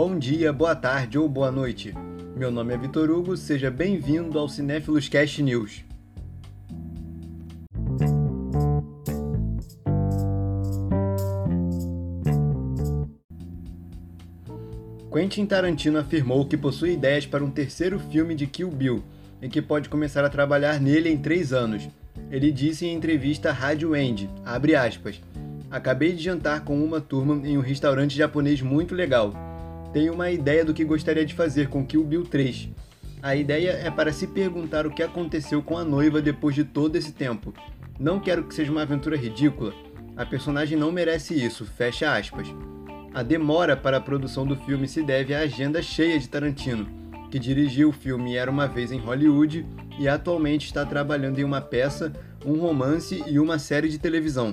Bom 0.00 0.16
dia, 0.16 0.52
boa 0.52 0.76
tarde 0.76 1.18
ou 1.18 1.28
boa 1.28 1.50
noite. 1.50 1.92
Meu 2.36 2.52
nome 2.52 2.72
é 2.72 2.78
Vitor 2.78 3.10
Hugo, 3.10 3.36
seja 3.36 3.68
bem-vindo 3.68 4.38
ao 4.38 4.48
Cinéfilos 4.48 5.08
Cast 5.08 5.42
News. 5.42 5.84
Quentin 15.12 15.44
Tarantino 15.46 15.98
afirmou 15.98 16.46
que 16.46 16.56
possui 16.56 16.92
ideias 16.92 17.26
para 17.26 17.42
um 17.42 17.50
terceiro 17.50 17.98
filme 17.98 18.36
de 18.36 18.46
Kill 18.46 18.70
Bill 18.70 19.02
e 19.42 19.48
que 19.48 19.60
pode 19.60 19.88
começar 19.88 20.24
a 20.24 20.30
trabalhar 20.30 20.80
nele 20.80 21.10
em 21.10 21.18
três 21.18 21.52
anos. 21.52 21.88
Ele 22.30 22.52
disse 22.52 22.86
em 22.86 22.94
entrevista 22.94 23.50
à 23.50 23.52
Rádio 23.52 23.96
End, 23.96 24.30
abre 24.46 24.76
aspas, 24.76 25.20
Acabei 25.68 26.12
de 26.12 26.22
jantar 26.22 26.64
com 26.64 26.80
uma 26.82 27.00
turma 27.00 27.44
em 27.44 27.58
um 27.58 27.60
restaurante 27.60 28.16
japonês 28.16 28.62
muito 28.62 28.94
legal. 28.94 29.34
Tenho 29.92 30.12
uma 30.12 30.30
ideia 30.30 30.64
do 30.64 30.74
que 30.74 30.84
gostaria 30.84 31.24
de 31.24 31.34
fazer 31.34 31.68
com 31.68 31.84
Kill 31.84 32.04
Bill 32.04 32.24
3. 32.24 32.68
A 33.22 33.34
ideia 33.34 33.70
é 33.70 33.90
para 33.90 34.12
se 34.12 34.26
perguntar 34.26 34.86
o 34.86 34.90
que 34.90 35.02
aconteceu 35.02 35.62
com 35.62 35.78
a 35.78 35.84
noiva 35.84 36.20
depois 36.20 36.54
de 36.54 36.62
todo 36.62 36.96
esse 36.96 37.12
tempo. 37.12 37.54
Não 37.98 38.20
quero 38.20 38.44
que 38.44 38.54
seja 38.54 38.70
uma 38.70 38.82
aventura 38.82 39.16
ridícula. 39.16 39.72
A 40.16 40.26
personagem 40.26 40.78
não 40.78 40.92
merece 40.92 41.34
isso, 41.34 41.64
fecha 41.64 42.14
aspas. 42.14 42.48
A 43.14 43.22
demora 43.22 43.76
para 43.76 43.96
a 43.96 44.00
produção 44.00 44.46
do 44.46 44.56
filme 44.56 44.86
se 44.86 45.02
deve 45.02 45.34
à 45.34 45.40
agenda 45.40 45.80
cheia 45.80 46.18
de 46.18 46.28
Tarantino, 46.28 46.86
que 47.30 47.38
dirigiu 47.38 47.88
o 47.88 47.92
filme 47.92 48.36
Era 48.36 48.50
uma 48.50 48.68
Vez 48.68 48.92
em 48.92 48.98
Hollywood 48.98 49.66
e 49.98 50.06
atualmente 50.06 50.66
está 50.66 50.84
trabalhando 50.84 51.38
em 51.38 51.44
uma 51.44 51.62
peça, 51.62 52.12
um 52.44 52.58
romance 52.58 53.24
e 53.26 53.38
uma 53.40 53.58
série 53.58 53.88
de 53.88 53.98
televisão. 53.98 54.52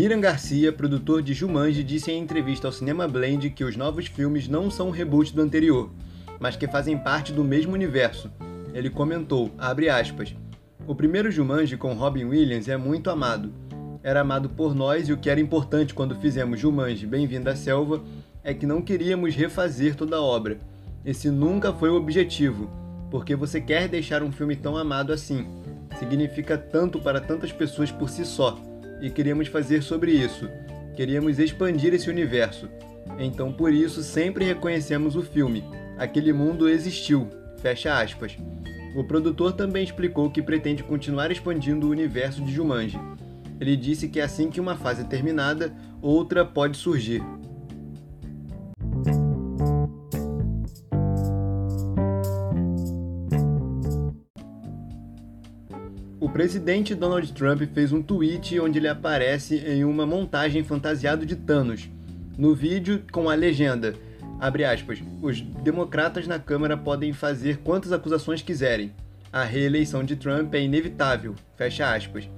Hiram 0.00 0.20
Garcia, 0.20 0.72
produtor 0.72 1.20
de 1.22 1.34
Jumanji, 1.34 1.82
disse 1.82 2.12
em 2.12 2.22
entrevista 2.22 2.68
ao 2.68 2.72
Cinema 2.72 3.08
Blend 3.08 3.50
que 3.50 3.64
os 3.64 3.76
novos 3.76 4.06
filmes 4.06 4.46
não 4.46 4.70
são 4.70 4.86
um 4.86 4.92
reboot 4.92 5.34
do 5.34 5.42
anterior, 5.42 5.90
mas 6.38 6.54
que 6.54 6.68
fazem 6.68 6.96
parte 6.96 7.32
do 7.32 7.42
mesmo 7.42 7.72
universo. 7.72 8.30
Ele 8.72 8.90
comentou, 8.90 9.50
aspas, 9.58 10.36
o 10.86 10.94
primeiro 10.94 11.32
Jumanji 11.32 11.76
com 11.76 11.94
Robin 11.94 12.26
Williams 12.26 12.68
é 12.68 12.76
muito 12.76 13.10
amado. 13.10 13.52
Era 14.00 14.20
amado 14.20 14.48
por 14.48 14.72
nós 14.72 15.08
e 15.08 15.12
o 15.12 15.18
que 15.18 15.28
era 15.28 15.40
importante 15.40 15.92
quando 15.92 16.14
fizemos 16.14 16.60
Jumanji 16.60 17.04
Bem-vindo 17.04 17.50
à 17.50 17.56
Selva 17.56 18.00
é 18.44 18.54
que 18.54 18.66
não 18.66 18.80
queríamos 18.80 19.34
refazer 19.34 19.96
toda 19.96 20.14
a 20.14 20.22
obra. 20.22 20.60
Esse 21.04 21.28
nunca 21.28 21.72
foi 21.72 21.90
o 21.90 21.96
objetivo, 21.96 22.70
porque 23.10 23.34
você 23.34 23.60
quer 23.60 23.88
deixar 23.88 24.22
um 24.22 24.30
filme 24.30 24.54
tão 24.54 24.76
amado 24.76 25.12
assim. 25.12 25.44
Significa 25.98 26.56
tanto 26.56 27.00
para 27.00 27.20
tantas 27.20 27.50
pessoas 27.50 27.90
por 27.90 28.08
si 28.08 28.24
só 28.24 28.67
e 29.00 29.10
queríamos 29.10 29.48
fazer 29.48 29.82
sobre 29.82 30.12
isso. 30.12 30.48
Queríamos 30.94 31.38
expandir 31.38 31.94
esse 31.94 32.10
universo. 32.10 32.68
Então, 33.18 33.52
por 33.52 33.72
isso, 33.72 34.02
sempre 34.02 34.44
reconhecemos 34.44 35.16
o 35.16 35.22
filme. 35.22 35.64
Aquele 35.96 36.32
mundo 36.32 36.68
existiu. 36.68 37.28
Fecha 37.58 38.00
aspas. 38.00 38.36
O 38.94 39.04
produtor 39.04 39.52
também 39.52 39.84
explicou 39.84 40.30
que 40.30 40.42
pretende 40.42 40.82
continuar 40.82 41.30
expandindo 41.30 41.86
o 41.86 41.90
universo 41.90 42.42
de 42.42 42.52
Jumanji. 42.52 42.98
Ele 43.60 43.76
disse 43.76 44.08
que 44.08 44.20
assim 44.20 44.50
que 44.50 44.60
uma 44.60 44.76
fase 44.76 45.02
é 45.02 45.04
terminada, 45.04 45.72
outra 46.00 46.44
pode 46.44 46.76
surgir. 46.76 47.22
O 56.20 56.28
presidente 56.28 56.96
Donald 56.96 57.32
Trump 57.32 57.62
fez 57.72 57.92
um 57.92 58.02
tweet 58.02 58.58
onde 58.58 58.80
ele 58.80 58.88
aparece 58.88 59.56
em 59.58 59.84
uma 59.84 60.04
montagem 60.04 60.64
fantasiado 60.64 61.24
de 61.24 61.36
Thanos. 61.36 61.88
No 62.36 62.56
vídeo, 62.56 63.04
com 63.12 63.30
a 63.30 63.34
legenda, 63.34 63.94
abre 64.40 64.64
aspas, 64.64 65.00
os 65.22 65.40
democratas 65.40 66.26
na 66.26 66.36
Câmara 66.40 66.76
podem 66.76 67.12
fazer 67.12 67.58
quantas 67.58 67.92
acusações 67.92 68.42
quiserem. 68.42 68.92
A 69.32 69.44
reeleição 69.44 70.02
de 70.02 70.16
Trump 70.16 70.52
é 70.54 70.60
inevitável, 70.60 71.36
fecha 71.56 71.94
aspas. 71.94 72.28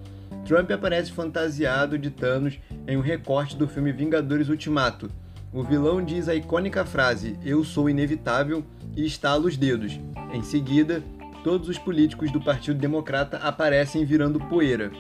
Trump 0.44 0.70
aparece 0.70 1.10
fantasiado 1.10 1.97
de 1.97 2.10
Thanos 2.10 2.58
em 2.86 2.98
um 2.98 3.02
recorte 3.02 3.56
do 3.56 3.66
filme 3.66 3.92
Vingadores 3.92 4.50
Ultimato. 4.50 5.10
O 5.54 5.62
vilão 5.62 6.04
diz 6.04 6.28
a 6.28 6.34
icônica 6.34 6.84
frase 6.84 7.34
Eu 7.42 7.64
sou 7.64 7.88
inevitável 7.88 8.62
e 8.94 9.06
estala 9.06 9.47
os 9.47 9.56
dedos. 9.56 9.98
Em 10.34 10.42
seguida, 10.42 11.02
todos 11.42 11.68
os 11.68 11.78
políticos 11.78 12.30
do 12.30 12.40
Partido 12.40 12.78
Democrata 12.78 13.38
aparecem 13.38 14.04
virando 14.04 14.40
poeira. 14.40 14.90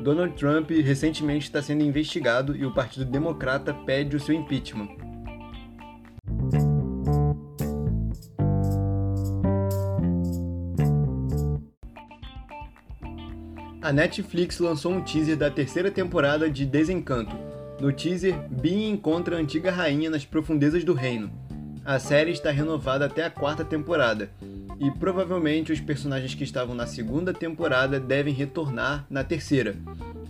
Donald 0.00 0.34
Trump 0.34 0.70
recentemente 0.70 1.44
está 1.44 1.60
sendo 1.60 1.84
investigado 1.84 2.56
e 2.56 2.64
o 2.64 2.72
Partido 2.72 3.04
Democrata 3.04 3.74
pede 3.74 4.16
o 4.16 4.20
seu 4.20 4.34
impeachment. 4.34 4.88
A 13.82 13.92
Netflix 13.92 14.58
lançou 14.58 14.92
um 14.92 15.02
teaser 15.02 15.36
da 15.36 15.50
terceira 15.50 15.90
temporada 15.90 16.48
de 16.48 16.64
Desencanto. 16.64 17.36
No 17.80 17.92
teaser, 17.92 18.34
Bean 18.48 18.90
encontra 18.90 19.36
a 19.36 19.40
antiga 19.40 19.70
rainha 19.70 20.08
nas 20.08 20.24
profundezas 20.24 20.84
do 20.84 20.92
reino. 20.92 21.30
A 21.84 21.98
série 21.98 22.30
está 22.30 22.50
renovada 22.50 23.06
até 23.06 23.24
a 23.24 23.30
quarta 23.30 23.64
temporada 23.64 24.30
e 24.78 24.90
provavelmente 24.90 25.72
os 25.72 25.80
personagens 25.80 26.34
que 26.34 26.44
estavam 26.44 26.74
na 26.74 26.86
segunda 26.86 27.32
temporada 27.32 27.98
devem 27.98 28.34
retornar 28.34 29.06
na 29.08 29.24
terceira. 29.24 29.74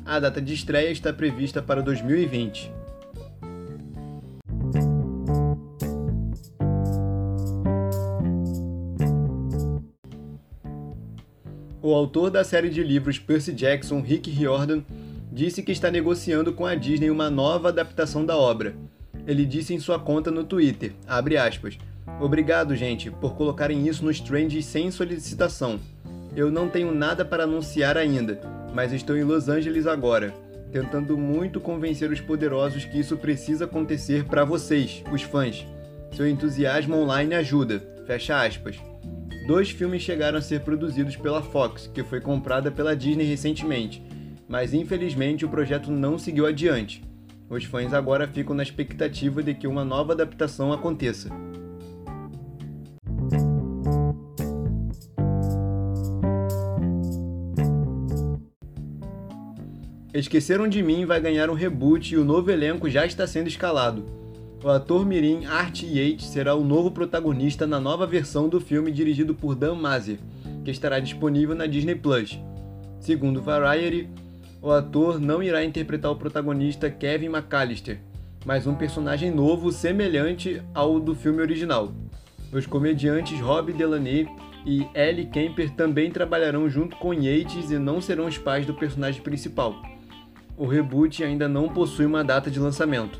A 0.06 0.18
data 0.20 0.40
de 0.40 0.54
estreia 0.54 0.90
está 0.90 1.12
prevista 1.12 1.60
para 1.60 1.82
2020. 1.82 2.72
O 11.82 11.94
autor 11.94 12.30
da 12.30 12.44
série 12.44 12.70
de 12.70 12.82
livros 12.84 13.18
Percy 13.18 13.52
Jackson, 13.52 14.00
Rick 14.00 14.30
Riordan, 14.30 14.82
disse 15.32 15.62
que 15.62 15.72
está 15.72 15.90
negociando 15.90 16.52
com 16.52 16.64
a 16.64 16.76
Disney 16.76 17.10
uma 17.10 17.28
nova 17.28 17.68
adaptação 17.70 18.24
da 18.24 18.36
obra. 18.36 18.74
Ele 19.26 19.44
disse 19.44 19.74
em 19.74 19.78
sua 19.78 19.98
conta 19.98 20.30
no 20.30 20.44
Twitter, 20.44 20.92
aspas, 21.06 21.78
Obrigado, 22.20 22.74
gente, 22.74 23.10
por 23.10 23.34
colocarem 23.34 23.86
isso 23.86 24.04
nos 24.04 24.20
trends 24.20 24.64
sem 24.66 24.90
solicitação. 24.90 25.78
Eu 26.34 26.50
não 26.50 26.68
tenho 26.68 26.94
nada 26.94 27.24
para 27.24 27.44
anunciar 27.44 27.96
ainda, 27.96 28.40
mas 28.74 28.92
estou 28.92 29.16
em 29.16 29.24
Los 29.24 29.48
Angeles 29.48 29.86
agora, 29.86 30.34
tentando 30.72 31.16
muito 31.16 31.60
convencer 31.60 32.10
os 32.10 32.20
poderosos 32.20 32.84
que 32.84 32.98
isso 32.98 33.16
precisa 33.16 33.64
acontecer 33.64 34.24
para 34.24 34.44
vocês, 34.44 35.02
os 35.12 35.22
fãs. 35.22 35.66
Seu 36.12 36.28
entusiasmo 36.28 36.96
online 36.96 37.34
ajuda. 37.34 37.82
Fecha 38.06 38.44
aspas. 38.44 38.76
Dois 39.46 39.70
filmes 39.70 40.02
chegaram 40.02 40.38
a 40.38 40.42
ser 40.42 40.60
produzidos 40.60 41.16
pela 41.16 41.42
Fox, 41.42 41.90
que 41.92 42.02
foi 42.02 42.20
comprada 42.20 42.70
pela 42.70 42.94
Disney 42.94 43.24
recentemente, 43.24 44.02
mas 44.48 44.74
infelizmente 44.74 45.44
o 45.44 45.48
projeto 45.48 45.90
não 45.90 46.18
seguiu 46.18 46.46
adiante. 46.46 47.02
Os 47.50 47.64
fãs 47.64 47.92
agora 47.92 48.28
ficam 48.28 48.54
na 48.54 48.62
expectativa 48.62 49.42
de 49.42 49.52
que 49.54 49.66
uma 49.66 49.84
nova 49.84 50.12
adaptação 50.12 50.72
aconteça. 50.72 51.28
Esqueceram 60.14 60.68
de 60.68 60.80
Mim 60.80 61.04
vai 61.04 61.20
ganhar 61.20 61.50
um 61.50 61.54
reboot 61.54 62.14
e 62.14 62.18
o 62.18 62.24
novo 62.24 62.52
elenco 62.52 62.88
já 62.88 63.04
está 63.04 63.26
sendo 63.26 63.48
escalado. 63.48 64.04
O 64.62 64.68
ator 64.68 65.04
mirim 65.04 65.46
Art 65.46 65.82
Yates 65.82 66.26
será 66.26 66.54
o 66.54 66.62
novo 66.62 66.92
protagonista 66.92 67.66
na 67.66 67.80
nova 67.80 68.06
versão 68.06 68.48
do 68.48 68.60
filme 68.60 68.92
dirigido 68.92 69.34
por 69.34 69.56
Dan 69.56 69.74
Mazer, 69.74 70.18
que 70.64 70.70
estará 70.70 71.00
disponível 71.00 71.56
na 71.56 71.66
Disney 71.66 71.96
Plus. 71.96 72.38
Segundo 73.00 73.42
Variety, 73.42 74.08
o 74.60 74.70
ator 74.70 75.20
não 75.20 75.42
irá 75.42 75.64
interpretar 75.64 76.10
o 76.10 76.16
protagonista 76.16 76.90
Kevin 76.90 77.26
McAllister, 77.26 78.00
mas 78.44 78.66
um 78.66 78.74
personagem 78.74 79.30
novo 79.30 79.72
semelhante 79.72 80.62
ao 80.74 80.98
do 80.98 81.14
filme 81.14 81.40
original. 81.40 81.92
Os 82.52 82.66
comediantes 82.66 83.40
Rob 83.40 83.72
Delaney 83.72 84.28
e 84.66 84.86
Ellie 84.94 85.26
Kemper 85.26 85.70
também 85.70 86.10
trabalharão 86.10 86.68
junto 86.68 86.96
com 86.96 87.14
Yates 87.14 87.70
e 87.70 87.78
não 87.78 88.00
serão 88.00 88.26
os 88.26 88.36
pais 88.36 88.66
do 88.66 88.74
personagem 88.74 89.22
principal 89.22 89.74
o 90.60 90.66
reboot 90.66 91.24
ainda 91.24 91.48
não 91.48 91.70
possui 91.70 92.04
uma 92.04 92.22
data 92.22 92.50
de 92.50 92.60
lançamento. 92.60 93.18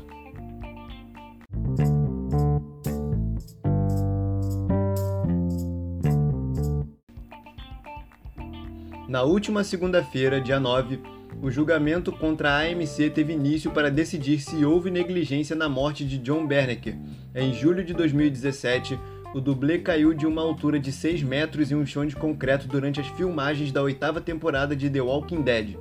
Na 9.09 9.23
última 9.23 9.63
segunda-feira, 9.63 10.39
dia 10.39 10.59
9, 10.59 11.01
o 11.41 11.49
julgamento 11.49 12.11
contra 12.11 12.51
a 12.51 12.59
AMC 12.59 13.09
teve 13.09 13.33
início 13.33 13.71
para 13.71 13.89
decidir 13.89 14.39
se 14.39 14.63
houve 14.63 14.91
negligência 14.91 15.55
na 15.55 15.67
morte 15.67 16.05
de 16.05 16.19
John 16.19 16.45
Bernecker, 16.45 16.95
em 17.33 17.51
julho 17.51 17.83
de 17.83 17.93
2017, 17.95 18.99
o 19.33 19.41
dublê 19.41 19.79
caiu 19.79 20.13
de 20.13 20.27
uma 20.27 20.41
altura 20.43 20.79
de 20.79 20.91
6 20.91 21.23
metros 21.23 21.71
em 21.71 21.75
um 21.75 21.85
chão 21.85 22.05
de 22.05 22.15
concreto 22.15 22.67
durante 22.67 22.99
as 22.99 23.07
filmagens 23.07 23.71
da 23.71 23.81
oitava 23.81 24.21
temporada 24.21 24.75
de 24.75 24.87
The 24.87 25.01
Walking 25.01 25.41
Dead. 25.41 25.77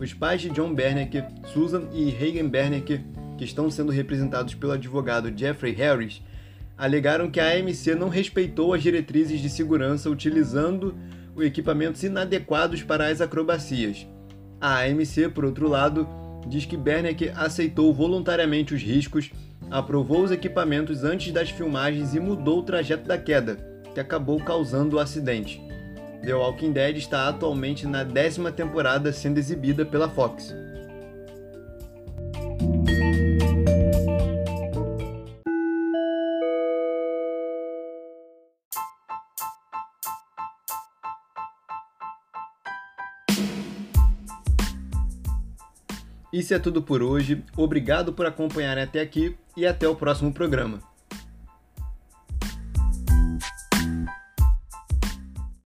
Os 0.00 0.14
pais 0.14 0.40
de 0.40 0.48
John 0.48 0.72
Berneck, 0.72 1.24
Susan 1.52 1.88
e 1.92 2.08
Reagan 2.08 2.48
Berneck, 2.48 3.00
que 3.36 3.44
estão 3.44 3.70
sendo 3.70 3.92
representados 3.92 4.54
pelo 4.54 4.72
advogado 4.72 5.30
Jeffrey 5.36 5.74
Harris, 5.74 6.22
alegaram 6.78 7.30
que 7.30 7.40
a 7.40 7.52
AMC 7.52 7.94
não 7.94 8.08
respeitou 8.08 8.72
as 8.72 8.82
diretrizes 8.82 9.42
de 9.42 9.50
segurança 9.50 10.08
utilizando 10.08 10.94
equipamentos 11.38 12.02
inadequados 12.02 12.82
para 12.82 13.08
as 13.08 13.20
acrobacias. 13.20 14.06
A 14.66 14.80
AMC, 14.80 15.28
por 15.32 15.44
outro 15.44 15.68
lado, 15.68 16.08
diz 16.44 16.66
que 16.66 16.76
Berneck 16.76 17.30
aceitou 17.36 17.94
voluntariamente 17.94 18.74
os 18.74 18.82
riscos, 18.82 19.30
aprovou 19.70 20.24
os 20.24 20.32
equipamentos 20.32 21.04
antes 21.04 21.32
das 21.32 21.50
filmagens 21.50 22.16
e 22.16 22.18
mudou 22.18 22.58
o 22.58 22.62
trajeto 22.64 23.06
da 23.06 23.16
queda, 23.16 23.54
que 23.94 24.00
acabou 24.00 24.40
causando 24.40 24.96
o 24.96 24.98
acidente. 24.98 25.62
The 26.20 26.34
Walking 26.34 26.72
Dead 26.72 26.96
está 26.96 27.28
atualmente 27.28 27.86
na 27.86 28.02
décima 28.02 28.50
temporada 28.50 29.12
sendo 29.12 29.38
exibida 29.38 29.86
pela 29.86 30.08
Fox. 30.08 30.52
Isso 46.36 46.52
é 46.52 46.58
tudo 46.58 46.82
por 46.82 47.02
hoje. 47.02 47.42
Obrigado 47.56 48.12
por 48.12 48.26
acompanhar 48.26 48.76
até 48.76 49.00
aqui 49.00 49.34
e 49.56 49.66
até 49.66 49.88
o 49.88 49.96
próximo 49.96 50.30
programa. 50.30 50.82